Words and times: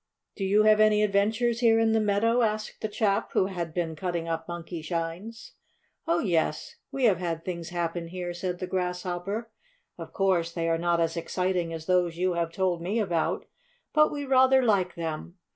"Do 0.35 0.43
you 0.43 0.63
have 0.63 0.79
any 0.79 1.03
adventures 1.03 1.59
here 1.59 1.77
in 1.77 1.91
the 1.91 1.99
meadow?" 1.99 2.41
asked 2.41 2.81
the 2.81 2.87
chap 2.87 3.33
who 3.33 3.45
had 3.45 3.71
been 3.71 3.95
cutting 3.95 4.27
up 4.27 4.47
Monkeyshines. 4.47 5.51
"Oh, 6.07 6.17
yes, 6.17 6.77
we 6.91 7.03
have 7.03 7.19
had 7.19 7.45
things 7.45 7.69
happen 7.69 8.07
here," 8.07 8.33
said 8.33 8.57
the 8.57 8.65
Grasshopper. 8.65 9.51
"Of 9.99 10.11
course 10.11 10.53
they 10.53 10.67
are 10.67 10.79
not 10.79 10.99
as 10.99 11.15
exciting 11.15 11.71
as 11.71 11.85
those 11.85 12.17
you 12.17 12.33
have 12.33 12.51
told 12.51 12.81
me 12.81 12.97
about. 12.97 13.45
But 13.93 14.11
we 14.11 14.25
rather 14.25 14.63
like 14.63 14.95
them. 14.95 15.37